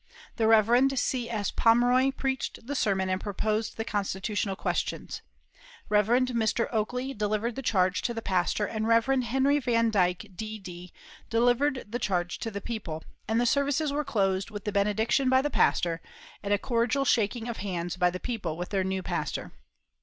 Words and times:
The 0.37 0.47
Rev. 0.47 0.97
C.S. 0.97 1.51
Pomeroy 1.51 2.09
preached 2.09 2.65
the 2.65 2.73
sermon 2.73 3.07
and 3.07 3.21
proposed 3.21 3.77
the 3.77 3.85
constitutional 3.85 4.55
questions. 4.55 5.21
Rev. 5.89 6.07
Mr. 6.07 6.67
Oakley 6.71 7.13
delivered 7.13 7.55
the 7.55 7.61
charge 7.61 8.01
to 8.01 8.13
the 8.15 8.21
pastor, 8.23 8.65
and 8.65 8.87
Rev. 8.87 9.05
Henry 9.21 9.59
Van 9.59 9.91
Dyke, 9.91 10.31
D.D., 10.35 10.91
delivered 11.29 11.85
the 11.87 11.99
charge 11.99 12.39
to 12.39 12.49
the 12.49 12.61
people; 12.61 13.03
and 13.27 13.39
the 13.39 13.45
services 13.45 13.93
were 13.93 14.03
closed 14.03 14.49
with 14.49 14.63
the 14.65 14.71
benediction 14.71 15.29
by 15.29 15.39
the 15.43 15.51
pastor, 15.51 16.01
and 16.41 16.51
a 16.51 16.57
cordial 16.57 17.05
shaking 17.05 17.47
of 17.47 17.57
hands 17.57 17.95
by 17.95 18.09
the 18.09 18.19
people 18.19 18.57
with 18.57 18.69
their 18.69 18.83
new 18.83 19.03
pastor." 19.03 19.51